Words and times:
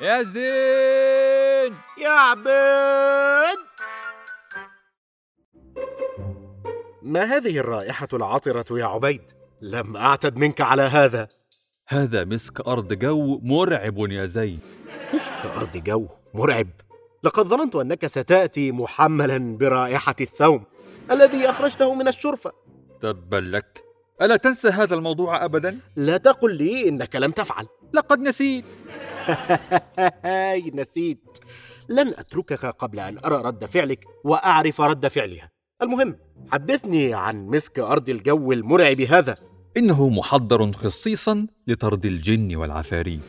يا 0.00 0.22
زين! 0.22 1.76
يا 1.98 2.08
عبيد! 2.08 3.58
ما 7.02 7.24
هذه 7.24 7.58
الرائحة 7.58 8.08
العطرة 8.12 8.78
يا 8.78 8.84
عبيد؟ 8.84 9.22
لم 9.60 9.96
أعتد 9.96 10.36
منك 10.36 10.60
على 10.60 10.82
هذا. 10.82 11.28
هذا 11.88 12.24
مسك 12.24 12.60
أرض 12.60 12.92
جو 12.92 13.40
مرعب 13.42 13.98
يا 13.98 14.26
زين. 14.26 14.60
مسك 15.14 15.46
أرض 15.56 15.76
جو 15.76 16.08
مرعب. 16.34 16.68
لقد 17.22 17.46
ظننت 17.46 17.76
أنك 17.76 18.06
ستأتي 18.06 18.72
محملا 18.72 19.56
برائحة 19.56 20.16
الثوم 20.20 20.64
الذي 21.10 21.50
أخرجته 21.50 21.94
من 21.94 22.08
الشرفة. 22.08 22.52
تبا 23.00 23.36
لك. 23.36 23.89
ألا 24.22 24.36
تنسى 24.36 24.68
هذا 24.68 24.94
الموضوع 24.94 25.44
أبدا؟ 25.44 25.78
لا 25.96 26.16
تقل 26.16 26.56
لي 26.56 26.88
إنك 26.88 27.16
لم 27.16 27.30
تفعل. 27.30 27.66
لقد 27.92 28.20
نسيت. 28.20 28.64
هاي 30.24 30.70
نسيت. 30.74 31.38
لن 31.88 32.08
أتركك 32.08 32.66
قبل 32.66 33.00
أن 33.00 33.18
أرى 33.24 33.42
رد 33.42 33.64
فعلك 33.64 34.04
وأعرف 34.24 34.80
رد 34.80 35.08
فعلها. 35.08 35.50
المهم 35.82 36.16
حدثني 36.52 37.14
عن 37.14 37.46
مسك 37.46 37.78
أرض 37.78 38.08
الجو 38.08 38.52
المرعب 38.52 39.00
هذا. 39.00 39.34
إنه 39.76 40.08
محضر 40.08 40.72
خصيصا 40.72 41.46
لطرد 41.66 42.06
الجن 42.06 42.56
والعفاريت. 42.56 43.20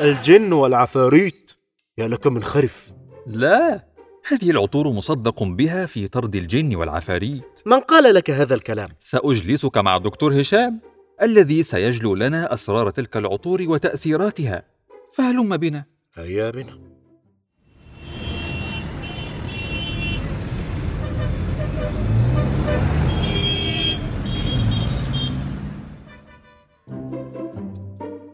الجن 0.00 0.52
والعفاريت؟ 0.52 1.52
يا 1.98 2.08
لك 2.08 2.26
من 2.26 2.42
خرف. 2.42 2.92
لا 3.26 3.84
هذه 4.28 4.50
العطور 4.50 4.88
مصدق 4.88 5.42
بها 5.42 5.86
في 5.86 6.08
طرد 6.08 6.36
الجن 6.36 6.74
والعفاريت. 6.74 7.60
من 7.66 7.80
قال 7.80 8.14
لك 8.14 8.30
هذا 8.30 8.54
الكلام؟ 8.54 8.88
سأجلسك 8.98 9.78
مع 9.78 9.96
الدكتور 9.96 10.40
هشام 10.40 10.80
الذي 11.22 11.62
سيجلو 11.62 12.14
لنا 12.14 12.54
أسرار 12.54 12.90
تلك 12.90 13.16
العطور 13.16 13.62
وتأثيراتها. 13.62 14.62
فهلم 15.14 15.56
بنا؟ 15.56 15.84
هيا 16.14 16.50
بنا. 16.50 16.78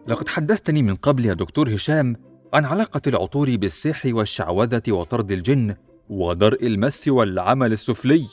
لقد 0.09 0.28
حدثتني 0.28 0.83
من 0.83 0.97
قبل 0.97 1.27
يا 1.27 1.34
دكتور 1.34 1.75
هشام 1.75 2.17
عن 2.57 2.65
علاقة 2.65 3.01
العطور 3.07 3.57
بالسحر 3.57 4.15
والشعوذة 4.15 4.83
وطرد 4.89 5.33
الجن 5.33 5.75
ودرء 6.11 6.67
المس 6.67 7.09
والعمل 7.09 7.73
السفلي. 7.73 8.27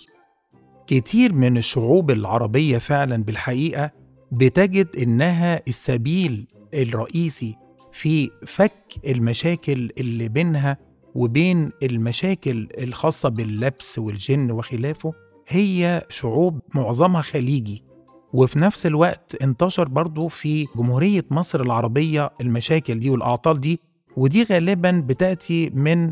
كتير 0.88 1.34
من 1.34 1.58
الشعوب 1.58 2.12
العربية 2.12 2.78
فعلا 2.78 3.24
بالحقيقة 3.24 3.92
بتجد 4.32 4.88
إنها 4.98 5.62
السبيل 5.68 6.48
الرئيسي 6.74 7.56
في 7.92 8.30
فك 8.48 8.96
المشاكل 9.08 9.92
اللي 9.98 10.30
بينها 10.30 10.78
وبين 11.16 11.72
المشاكل 11.84 12.68
الخاصة 12.78 13.30
باللبس 13.30 14.00
والجن 14.00 14.52
وخلافه 14.52 15.14
هي 15.48 16.06
شعوب 16.10 16.60
معظمها 16.76 17.22
خليجي. 17.22 17.84
وفي 18.34 18.60
نفس 18.60 18.86
الوقت 18.86 19.44
انتشر 19.44 19.88
برضو 19.88 20.28
في 20.28 20.68
جمهورية 20.76 21.26
مصر 21.32 21.62
العربية 21.62 22.30
المشاكل 22.42 23.00
دي 23.00 23.10
والأعطال 23.10 23.60
دي 23.62 23.80
ودي 24.18 24.44
غالبا 24.44 25.04
بتأتي 25.08 25.70
من 25.70 26.12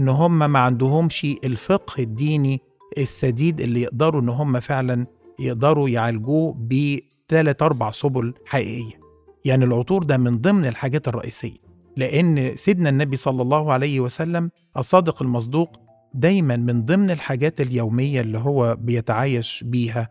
إن 0.00 0.08
هم 0.08 0.38
ما 0.52 0.58
عندهمش 0.58 1.26
الفقه 1.44 2.02
الديني 2.02 2.60
السديد 2.98 3.60
اللي 3.60 3.82
يقدروا 3.82 4.20
إن 4.20 4.28
هم 4.28 4.60
فعلا 4.60 5.06
يقدروا 5.38 5.88
يعالجوه 5.88 6.54
بثلاث 6.54 7.62
أربع 7.62 7.90
سبل 7.90 8.34
حقيقية. 8.44 9.00
يعني 9.44 9.64
العطور 9.64 10.02
ده 10.02 10.16
من 10.16 10.38
ضمن 10.38 10.66
الحاجات 10.66 11.08
الرئيسية 11.08 11.56
لأن 11.96 12.56
سيدنا 12.56 12.88
النبي 12.88 13.16
صلى 13.16 13.42
الله 13.42 13.72
عليه 13.72 14.00
وسلم 14.00 14.50
الصادق 14.76 15.22
المصدوق 15.22 15.80
دايما 16.14 16.56
من 16.56 16.84
ضمن 16.84 17.10
الحاجات 17.10 17.60
اليومية 17.60 18.20
اللي 18.20 18.38
هو 18.38 18.76
بيتعايش 18.80 19.64
بيها 19.66 20.08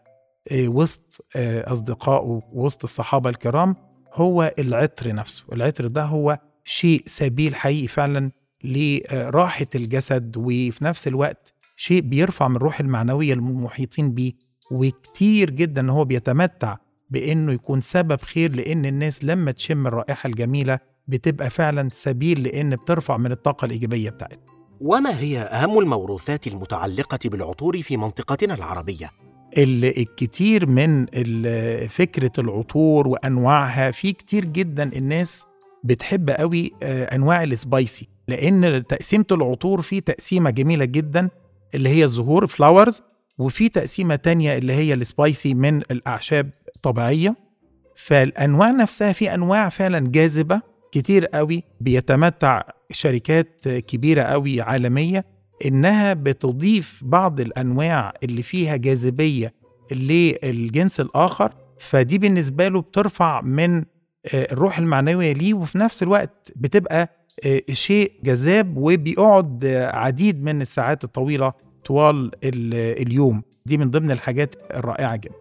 آه، 0.51 0.67
وسط 0.67 1.25
آه، 1.35 1.73
أصدقائه 1.73 2.41
وسط 2.53 2.83
الصحابة 2.83 3.29
الكرام 3.29 3.75
هو 4.13 4.53
العطر 4.59 5.13
نفسه. 5.15 5.43
العطر 5.53 5.87
ده 5.87 6.03
هو 6.03 6.39
شيء 6.71 7.03
سبيل 7.05 7.55
حقيقي 7.55 7.87
فعلا 7.87 8.31
لراحة 8.63 9.65
الجسد 9.75 10.37
وفي 10.37 10.83
نفس 10.85 11.07
الوقت 11.07 11.53
شيء 11.77 12.01
بيرفع 12.01 12.47
من 12.47 12.55
الروح 12.55 12.79
المعنوية 12.79 13.33
المحيطين 13.33 14.11
بيه 14.13 14.33
وكتير 14.71 15.49
جدا 15.49 15.91
هو 15.91 16.05
بيتمتع 16.05 16.77
بإنه 17.09 17.51
يكون 17.53 17.81
سبب 17.81 18.21
خير 18.21 18.55
لإن 18.55 18.85
الناس 18.85 19.23
لما 19.23 19.51
تشم 19.51 19.87
الرائحة 19.87 20.27
الجميلة 20.27 20.79
بتبقى 21.07 21.49
فعلا 21.49 21.89
سبيل 21.93 22.43
لإن 22.43 22.75
بترفع 22.75 23.17
من 23.17 23.31
الطاقة 23.31 23.65
الإيجابية 23.65 24.09
بتاعتها 24.09 24.37
وما 24.81 25.19
هي 25.19 25.39
أهم 25.39 25.79
الموروثات 25.79 26.47
المتعلقة 26.47 27.19
بالعطور 27.25 27.81
في 27.81 27.97
منطقتنا 27.97 28.53
العربية؟ 28.53 29.09
ال- 29.57 29.97
الكتير 29.99 30.65
من 30.65 31.05
فكرة 31.87 32.31
العطور 32.37 33.07
وأنواعها 33.07 33.91
في 33.91 34.11
كتير 34.13 34.45
جدا 34.45 34.83
الناس 34.95 35.45
بتحب 35.83 36.29
قوي 36.29 36.71
آه، 36.83 37.03
أنواع 37.15 37.43
ال 37.43 37.54
spicy 37.54 38.07
لأن 38.27 38.83
تقسيمة 38.89 39.25
العطور 39.31 39.81
في 39.81 40.01
تقسيمة 40.01 40.49
جميلة 40.49 40.85
جدا 40.85 41.29
اللي 41.75 41.89
هي 41.89 42.05
الزهور 42.05 42.47
flowers 42.47 43.01
وفي 43.37 43.69
تقسيمة 43.69 44.15
تانية 44.15 44.57
اللي 44.57 44.73
هي 44.73 44.93
ال 44.93 45.03
spicy 45.03 45.53
من 45.53 45.77
الأعشاب 45.77 46.49
الطبيعية 46.75 47.35
فالأنواع 47.95 48.71
نفسها 48.71 49.13
في 49.13 49.33
أنواع 49.33 49.69
فعلا 49.69 49.99
جاذبة 49.99 50.61
كتير 50.91 51.25
قوي 51.25 51.63
بيتمتع 51.81 52.61
شركات 52.91 53.67
كبيرة 53.67 54.21
قوي 54.21 54.61
عالمية 54.61 55.25
إنها 55.65 56.13
بتضيف 56.13 57.01
بعض 57.05 57.39
الأنواع 57.39 58.13
اللي 58.23 58.43
فيها 58.43 58.75
جاذبية 58.75 59.53
للجنس 59.91 60.99
الآخر. 60.99 61.51
فدي 61.79 62.17
بالنسبة 62.17 62.67
له 62.67 62.81
بترفع 62.81 63.41
من 63.41 63.83
الروح 64.33 64.77
المعنوية 64.79 65.33
ليه 65.33 65.53
وفي 65.53 65.77
نفس 65.77 66.03
الوقت 66.03 66.51
بتبقى 66.55 67.15
آه، 67.45 67.61
شيء 67.71 68.11
جذاب 68.23 68.77
وبيقعد 68.77 69.65
آه، 69.65 69.95
عديد 69.95 70.43
من 70.43 70.61
الساعات 70.61 71.03
الطويلة 71.03 71.53
طوال 71.85 72.31
ال- 72.43 73.01
اليوم 73.07 73.41
دي 73.65 73.77
من 73.77 73.91
ضمن 73.91 74.11
الحاجات 74.11 74.55
الرائعة 74.73 75.15
جدا 75.15 75.33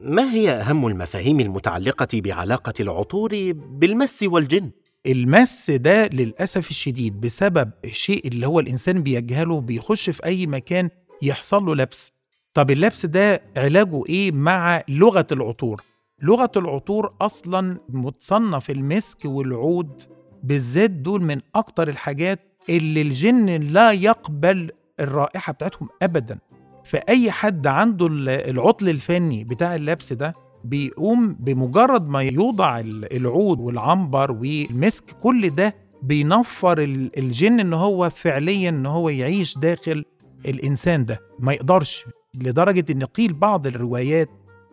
ما 0.00 0.32
هي 0.34 0.50
أهم 0.50 0.86
المفاهيم 0.86 1.40
المتعلقة 1.40 2.08
بعلاقة 2.20 2.72
العطور 2.80 3.52
بالمس 3.54 4.22
والجن؟ 4.22 4.70
المس 5.06 5.70
ده 5.70 6.06
للأسف 6.06 6.70
الشديد 6.70 7.20
بسبب 7.20 7.70
الشيء 7.84 8.28
اللي 8.28 8.46
هو 8.46 8.60
الإنسان 8.60 9.02
بيجهله 9.02 9.60
بيخش 9.60 10.10
في 10.10 10.24
أي 10.24 10.46
مكان 10.46 10.90
يحصل 11.22 11.64
له 11.66 11.74
لبس 11.74 12.12
طب 12.54 12.70
اللبس 12.70 13.06
ده 13.06 13.42
علاجه 13.56 14.02
إيه 14.08 14.32
مع 14.32 14.82
لغة 14.88 15.26
العطور؟ 15.32 15.82
لغة 16.22 16.50
العطور 16.56 17.14
أصلا 17.20 17.78
متصنف 17.88 18.70
المسك 18.70 19.18
والعود 19.24 20.02
بالذات 20.42 20.90
دول 20.90 21.22
من 21.24 21.40
أكتر 21.54 21.88
الحاجات 21.88 22.40
اللي 22.68 23.02
الجن 23.02 23.46
لا 23.50 23.92
يقبل 23.92 24.70
الرائحة 25.00 25.52
بتاعتهم 25.52 25.88
أبدا. 26.02 26.38
فأي 26.84 27.30
حد 27.30 27.66
عنده 27.66 28.06
ال- 28.06 28.28
العطل 28.28 28.88
الفني 28.88 29.44
بتاع 29.44 29.74
اللبس 29.74 30.12
ده 30.12 30.34
بيقوم 30.64 31.32
بمجرد 31.40 32.08
ما 32.08 32.22
يوضع 32.22 32.78
ال- 32.80 33.16
العود 33.16 33.60
والعنبر 33.60 34.32
والمسك 34.32 35.04
كل 35.22 35.50
ده 35.50 35.74
بينفر 36.02 36.82
ال- 36.82 37.18
الجن 37.18 37.60
إن 37.60 37.72
هو 37.72 38.10
فعليا 38.10 38.68
إن 38.68 38.86
هو 38.86 39.08
يعيش 39.08 39.58
داخل 39.58 40.04
الإنسان 40.46 41.04
ده. 41.04 41.20
ما 41.38 41.52
يقدرش 41.52 42.04
لدرجة 42.34 42.92
إن 42.92 43.04
قيل 43.04 43.32
بعض 43.32 43.66
الروايات 43.66 44.28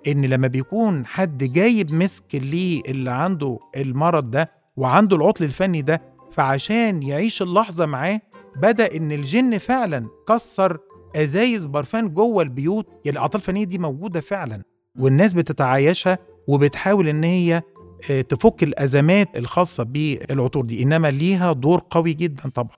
إن 0.07 0.25
لما 0.25 0.47
بيكون 0.47 1.05
حد 1.05 1.43
جايب 1.43 1.93
مسك 1.93 2.35
ليه 2.35 2.81
اللي 2.87 3.11
عنده 3.11 3.59
المرض 3.77 4.31
ده 4.31 4.51
وعنده 4.77 5.15
العطل 5.15 5.43
الفني 5.43 5.81
ده 5.81 6.01
فعشان 6.31 7.03
يعيش 7.03 7.41
اللحظة 7.41 7.85
معاه 7.85 8.21
بدأ 8.55 8.95
إن 8.97 9.11
الجن 9.11 9.57
فعلا 9.57 10.07
كسر 10.27 10.77
أزايز 11.15 11.65
برفان 11.65 12.09
جوه 12.13 12.43
البيوت. 12.43 12.87
يعني 13.05 13.17
الأعطال 13.17 13.41
الفنية 13.41 13.63
دي 13.63 13.77
موجودة 13.77 14.21
فعلا 14.21 14.61
والناس 14.99 15.33
بتتعايشها 15.33 16.17
وبتحاول 16.47 17.07
إن 17.07 17.23
هي 17.23 17.61
آه، 18.11 18.21
تفك 18.21 18.63
الأزمات 18.63 19.37
الخاصة 19.37 19.83
بالعطور 19.83 20.65
دي. 20.65 20.83
إنما 20.83 21.07
ليها 21.07 21.53
دور 21.53 21.81
قوي 21.89 22.13
جدا 22.13 22.49
طبعا. 22.49 22.75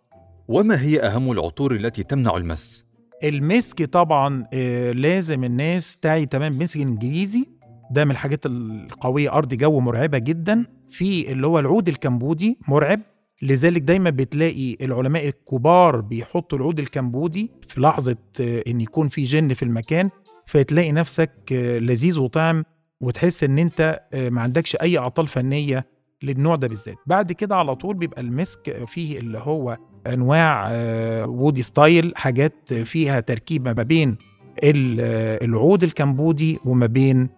وما 0.47 0.81
هي 0.81 0.99
أهم 1.01 1.31
العطور 1.31 1.75
التي 1.75 2.03
تمنع 2.03 2.37
المس؟ 2.37 2.85
المسك 3.23 3.83
طبعا 3.85 4.45
آه، 4.53 4.91
لازم 4.91 5.43
الناس 5.43 5.97
تعي 5.97 6.25
تمام 6.25 6.59
مسك 6.59 6.77
إنجليزي. 6.79 7.45
ده 7.91 8.05
من 8.05 8.11
الحاجات 8.11 8.45
القوية 8.45 9.33
أرض 9.33 9.53
جو 9.53 9.79
مرعبة 9.79 10.17
جدا. 10.17 10.65
في 10.89 11.31
اللي 11.31 11.47
هو 11.47 11.59
العود 11.59 11.87
الكمبودي 11.87 12.57
مرعب. 12.67 12.99
لذلك 13.41 13.81
دايما 13.81 14.09
بتلاقي 14.09 14.77
العلماء 14.81 15.27
الكبار 15.27 16.01
بيحطوا 16.01 16.57
العود 16.57 16.79
الكمبودي 16.79 17.51
في 17.67 17.81
لحظة 17.81 18.17
آه، 18.39 18.63
إن 18.67 18.81
يكون 18.81 19.09
في 19.09 19.23
جن 19.23 19.53
في 19.53 19.63
المكان. 19.63 20.09
فتلاقي 20.45 20.91
نفسك 20.91 21.31
آه، 21.51 21.77
لذيذ 21.79 22.19
وطعم 22.19 22.63
وتحس 23.01 23.43
إن 23.43 23.59
أنت 23.59 23.99
ما 24.13 24.41
عندكش 24.41 24.75
أي 24.75 24.97
أعطال 24.97 25.27
فنية 25.27 25.85
للنوع 26.23 26.55
ده 26.55 26.67
بالذات. 26.67 26.95
بعد 27.05 27.31
كده 27.31 27.55
على 27.55 27.75
طول 27.75 27.95
بيبقى 27.95 28.21
المسك 28.21 28.85
فيه 28.87 29.19
اللي 29.19 29.37
هو 29.39 29.77
أنواع 30.07 30.67
آه، 30.71 31.25
woody 31.25 31.63
style 31.63 32.13
حاجات 32.15 32.73
فيها 32.73 33.19
تركيبه 33.19 33.73
ما 33.73 33.83
بين 33.83 34.17
آه، 34.63 35.45
العود 35.45 35.83
الكمبودي 35.83 36.59
وما 36.65 36.85
بين 36.85 37.29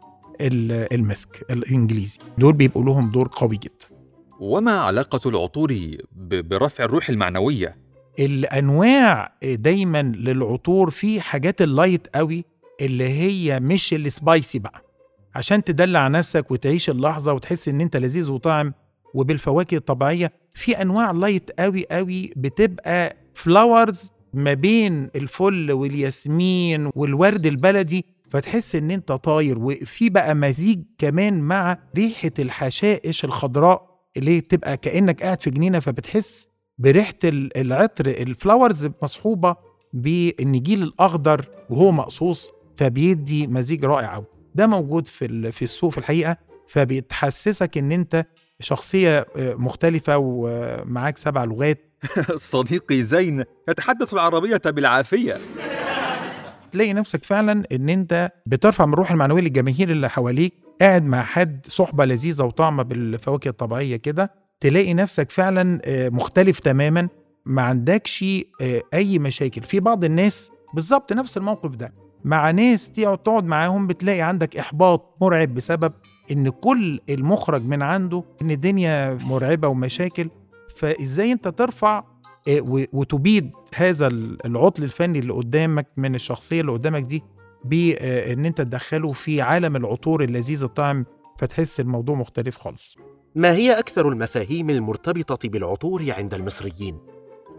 ال- 0.42 0.94
المسك 0.94 1.46
الإنجليزي. 1.52 2.20
دول 2.38 2.54
بيبقوا 2.54 2.84
لهم 2.84 3.12
دور 3.12 3.30
قوي 3.36 3.58
جدا. 3.58 3.96
وما 4.40 4.72
علاقة 4.72 5.30
العطور 5.30 5.98
برفع 6.22 6.84
الروح 6.84 7.10
المعنوية؟ 7.10 7.76
الأنواع 8.20 9.34
دايما 9.44 10.02
للعطور 10.02 10.90
في 10.90 11.22
حاجات 11.22 11.62
ال 11.62 11.69
light 11.69 12.08
قوي 12.16 12.46
اللي 12.82 13.10
هي 13.10 13.60
مش 13.60 13.94
ال 13.94 14.05
spicy 14.05 14.60
بقى. 14.60 14.84
عشان 15.36 15.64
تدلع 15.64 16.08
نفسك 16.08 16.52
وتعيش 16.52 16.90
اللحظة 16.90 17.34
وتحس 17.34 17.68
إن 17.68 17.82
أنت 17.82 17.98
لذيذ 17.98 18.32
وطعم 18.32 18.74
وبالفواكه 19.14 19.78
الطبيعية 19.78 20.32
في 20.54 20.82
أنواع 20.82 21.12
light 21.12 21.52
قوي 21.60 21.86
قوي 21.92 22.32
بتبقى 22.36 23.18
flowers 23.34 24.12
ما 24.34 24.54
بين 24.54 25.10
الفل 25.16 25.72
والياسمين 25.72 26.90
والورد 26.96 27.46
البلدي 27.46 28.06
فتحس 28.30 28.76
إن 28.76 28.92
أنت 28.92 29.12
طاير. 29.12 29.60
وفي 29.60 30.10
بقى 30.10 30.36
مزيج 30.36 30.80
كمان 30.98 31.40
مع 31.42 31.78
ريحة 31.96 32.32
الحشائش 32.40 33.26
الخضراء 33.26 33.94
اللي 34.18 34.42
تبقى 34.42 34.78
كأنك 34.78 35.24
قاعد 35.24 35.42
في 35.42 35.50
جنينة 35.50 35.80
فبتحس 35.80 36.48
بريحة 36.78 37.14
ال- 37.24 37.58
العطر 37.58 38.08
ال 38.08 38.18
flowers 38.18 38.90
مصحوبة 39.04 39.56
بالنجيل 39.94 40.84
الأخضر 40.84 41.46
وهو 41.70 41.92
مقصوص 41.92 42.52
فبيدي 42.76 43.48
مزيج 43.48 43.86
رائع 43.86 44.14
قوي 44.16 44.26
ده 44.56 44.68
موجود 44.68 45.08
في 45.08 45.52
في 45.52 45.62
السوق 45.62 45.92
في 45.92 45.98
الحقيقة 45.98 46.38
فبتحسسك 46.68 47.78
إن 47.78 47.92
أنت 47.92 48.26
شخصية 48.64 49.26
آه، 49.36 49.54
مختلفة 49.56 50.18
ومعاك 50.18 51.18
سبع 51.18 51.44
لغات. 51.44 51.90
صديقي 52.36 53.02
زين 53.04 53.44
يتحدث 53.70 54.14
العربية 54.14 54.62
بالعافية. 54.66 55.38
تلاقي 56.72 56.94
نفسك 56.94 57.24
فعلا 57.24 57.64
إن 57.72 57.90
أنت 57.90 58.32
بترفع 58.46 58.86
من 58.86 58.94
الروح 58.94 59.12
المعنوية 59.12 59.42
للجماهير 59.42 59.90
اللي 59.90 60.10
حواليك 60.10 60.54
قاعد 60.82 61.06
مع 61.06 61.24
حد 61.24 61.66
صحبة 61.68 62.06
لذيذة 62.06 62.44
وطعمة 62.44 62.84
بالفواكه 62.84 63.50
الطبيعية 63.50 63.96
كده 63.96 64.32
تلاقي 64.60 64.94
نفسك 64.94 65.32
فعلا 65.32 65.82
آه، 65.86 66.10
مختلف 66.10 66.60
تماما 66.60 67.10
ما 67.46 67.62
عندكش 67.62 68.26
آه، 68.62 68.82
أي 68.94 69.20
مشاكل. 69.20 69.62
في 69.62 69.80
بعض 69.80 70.04
الناس 70.04 70.52
بالظبط 70.74 71.14
نفس 71.14 71.38
الموقف 71.38 71.76
ده. 71.76 72.03
مع 72.26 72.52
ناس 72.52 72.90
تقعد 72.92 73.18
تقعد 73.18 73.44
معاهم 73.46 73.88
بتلاقي 73.88 74.22
عندك 74.22 74.58
إحباط 74.58 75.18
مرعب 75.22 75.54
بسبب 75.54 75.94
إن 76.32 76.50
كل 76.50 77.00
المخرج 77.10 77.66
من 77.66 77.82
عنده 77.82 78.24
إن 78.42 78.52
الدنيا 78.52 79.14
مرعبة 79.14 79.68
ومشاكل 79.68 80.30
فإزاي 80.76 81.32
أنت 81.32 81.48
ترفع 81.48 82.04
آه، 82.48 82.88
وتبيد 82.94 83.52
هذا 83.76 84.08
ال- 84.08 84.46
العطل 84.46 84.84
الفني 84.84 85.20
اللي 85.20 85.34
قدامك 85.34 85.88
من 85.98 86.16
الشخصية 86.16 86.62
اللي 86.62 86.72
قدامك 86.72 87.02
دي 87.04 87.24
بان 87.66 88.46
أنت 88.46 88.62
تدخله 88.62 89.12
في 89.12 89.42
عالم 89.42 89.76
العطور 89.76 90.24
اللذيذ 90.24 90.64
الطعم 90.64 91.06
فتحس 91.40 91.80
الموضوع 91.80 92.16
مختلف 92.16 92.58
خالص 92.58 92.98
ما 93.36 93.52
هي 93.54 93.80
أكثر 93.80 94.10
المفاهيم 94.10 94.70
المرتبطة 94.70 95.50
بالعطور 95.50 96.06
عند 96.10 96.34
المصريين؟ 96.34 96.98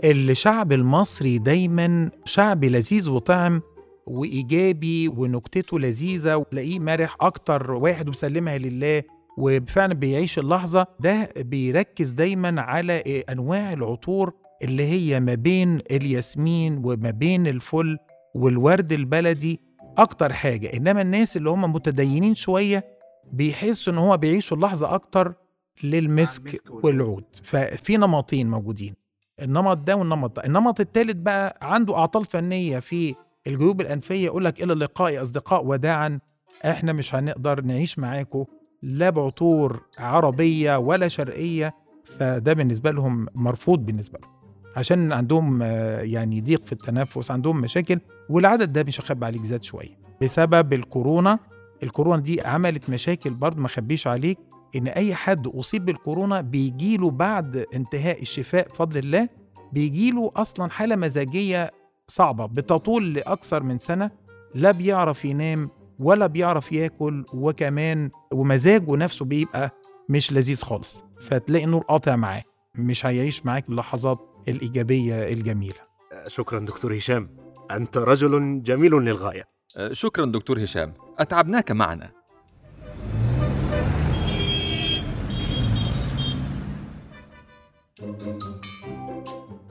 الشعب 0.05 0.73
المصري 0.73 1.39
دايما 1.39 2.11
شعب 2.25 2.65
لذيذ 2.65 3.11
وطعم 3.11 3.63
وإيجابي 4.07 5.09
ونكتته 5.09 5.79
لذيذة 5.79 6.37
وتلاقيه 6.37 6.79
مرح 6.81 7.17
أكتر 7.21 7.71
واحد 7.71 8.09
ومسلمها 8.09 8.59
لله 8.59 9.03
وفعلا 9.39 9.95
بيعيش 9.95 10.39
اللحظة 10.39 10.87
ده 11.01 11.29
بيركز 11.37 12.11
دايما 12.11 12.61
على 12.63 13.25
أنواع 13.31 13.73
العطور 13.73 14.33
اللي 14.63 14.83
هي 14.85 15.21
ما 15.21 15.35
بين 15.35 15.79
الياسمين 15.91 16.83
وما 16.85 17.11
بين 17.11 17.47
الفل 17.47 17.99
والورد 18.35 18.93
البلدي 18.93 19.61
أكتر 19.99 20.33
حاجة 20.33 20.67
إنما 20.77 21.01
الناس 21.03 21.37
اللي 21.37 21.51
هم 21.51 21.73
متدينين 21.73 22.35
شوية 22.35 22.85
بيحسوا 23.33 23.93
إن 23.93 23.99
هو 23.99 24.17
بيعيشوا 24.17 24.57
اللحظة 24.57 24.95
أكتر 24.95 25.35
للمسك. 25.83 26.43
والعود 26.85 27.25
ففي 27.43 27.97
نمطين 27.97 28.51
موجودين 28.51 28.95
النمط 29.43 29.77
ده 29.79 29.97
والنمط 29.97 30.37
ده 30.37 30.45
النمط 30.45 30.81
الثالث 30.81 31.15
بقى 31.15 31.59
عنده 31.63 31.97
أعطال 31.97 32.25
فنية 32.25 32.79
في 32.79 33.15
الجيوب 33.47 33.81
الأنفية 33.81 34.25
يقول 34.25 34.45
لك 34.45 34.63
إلى 34.63 34.73
اللقاء 34.73 35.13
يا 35.13 35.23
أصدقاء 35.23 35.67
وداعا 35.67 36.21
إحنا 36.65 36.93
مش 36.93 37.15
هنقدر 37.15 37.61
نعيش 37.61 37.99
معاكم 37.99 38.45
لا 38.83 39.11
بعطور 39.11 39.83
عربية 39.99 40.79
ولا 40.79 41.09
شرقية 41.09 41.75
فده 42.19 42.53
بالنسبة 42.53 42.91
لهم 42.91 43.27
مرفوض 43.35 43.79
بالنسبة 43.87 44.19
لهم. 44.23 44.31
عشان 44.77 45.13
عندهم 45.13 45.63
آه، 45.63 46.01
يعني 46.01 46.41
ضيق 46.41 46.65
في 46.65 46.73
التنفس 46.73 47.31
عندهم 47.31 47.61
مشاكل 47.61 48.01
والعدد 48.31 48.73
ده 48.73 48.83
مش 48.85 49.01
هخبي 49.01 49.27
عليك 49.27 49.43
زاد 49.43 49.63
شوية. 49.63 49.99
بسبب 50.23 50.73
الكورونا 50.73 51.39
الكورونا 51.83 52.23
دي 52.23 52.41
عملت 52.41 52.91
مشاكل 52.91 53.31
برضه 53.31 53.61
ما 53.61 53.67
اخبيش 53.67 54.07
عليك 54.07 54.39
إن 54.77 54.89
أي 54.89 55.15
حد 55.15 55.47
أصيب 55.47 55.85
بالكورونا 55.85 56.41
بيجيله 56.41 57.11
بعد 57.11 57.65
انتهاء 57.75 58.23
الشفاء 58.23 58.69
بفضل 58.69 58.99
الله 58.99 59.29
بيجيله 59.73 60.33
أصلا 60.37 60.71
حالة 60.71 60.97
مزاجية 60.97 61.71
صعبة. 62.09 62.47
بتطول 62.47 63.15
لأكثر 63.15 63.63
من 63.63 63.79
سنة 63.79 64.11
لا 64.55 64.71
بيعرف 64.71 65.25
ينام 65.25 65.71
ولا 65.99 66.27
بيعرف 66.27 66.73
ياكل 66.73 67.25
وكمان 67.35 68.11
ومزاجه 68.33 68.97
نفسه 68.97 69.25
بيبقى 69.25 69.71
مش 70.09 70.33
لذيذ 70.33 70.63
خالص. 70.63 71.03
فتلاقي 71.21 71.65
النور 71.65 71.83
قاطع 71.83 72.17
معاه 72.17 72.43
مش 72.75 73.07
هيعيش 73.07 73.47
معاك 73.47 73.69
اللحظات 73.69 74.19
الإيجابية 74.49 75.33
الجميلة. 75.33 75.81
شكرا 76.27 76.59
دكتور 76.61 76.97
هشام. 76.97 77.37
أنت 77.71 77.97
رجل 77.97 78.63
جميل 78.63 78.93
للغاية. 78.93 79.45
أه، 79.77 79.93
شكرا 79.93 80.27
دكتور 80.27 80.63
هشام. 80.65 80.95
أتعبناك 81.19 81.71
معنا. 81.71 82.11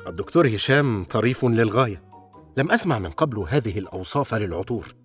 الدكتور 0.08 0.48
هشام 0.48 1.04
طريف 1.04 1.46
للغاية. 1.46 2.13
لم 2.58 2.72
أسمع 2.72 3.00
من 3.00 3.10
قبل 3.10 3.46
هذه 3.50 3.80
الأوصاف 3.80 4.34
للعطور. 4.34 4.96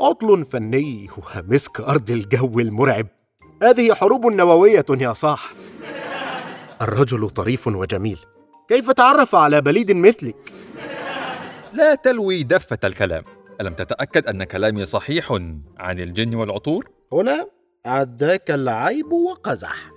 عطل 0.00 0.44
فني 0.44 1.08
ومسك 1.16 1.80
أرض 1.80 2.10
الجو 2.10 2.60
المرعب. 2.60 3.06
هذه 3.62 3.94
حروب 3.94 4.26
نووية 4.26 4.84
يا 4.90 5.12
صاح. 5.12 5.52
الرجل 6.82 7.30
طريف 7.30 7.66
وجميل. 7.66 8.18
كيف 8.68 8.90
تعرف 8.90 9.34
على 9.34 9.60
بليد 9.60 9.92
مثلك؟ 9.92 10.52
لا 11.72 11.94
تلوي 11.94 12.42
دفة 12.42 12.78
الكلام. 12.84 13.22
ألم 13.60 13.74
تتأكد 13.74 14.26
أن 14.26 14.44
كلامي 14.44 14.84
صحيح 14.84 15.32
عن 15.78 16.00
الجن 16.00 16.34
والعطور؟ 16.34 16.90
هنا 17.12 17.46
عداك 17.86 18.50
العيب 18.50 19.12
وقزح. 19.12 19.93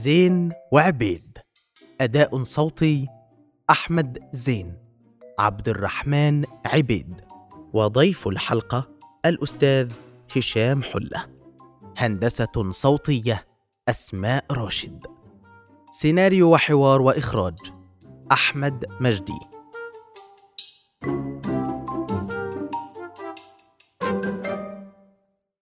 زين 0.00 0.52
وعبيد. 0.72 1.38
أداء 2.00 2.42
صوتي 2.42 3.08
أحمد 3.70 4.18
زين 4.32 4.76
عبد 5.38 5.68
الرحمن 5.68 6.44
عبيد 6.64 7.20
وضيف 7.72 8.28
الحلقة 8.28 8.88
الأستاذ 9.26 9.92
هشام 10.36 10.82
حلة. 10.82 11.26
هندسة 11.96 12.70
صوتية 12.70 13.46
أسماء 13.88 14.44
راشد. 14.50 15.06
سيناريو 15.92 16.52
وحوار 16.54 17.02
وإخراج 17.02 17.58
أحمد 18.32 18.86
مجدي. 19.00 19.49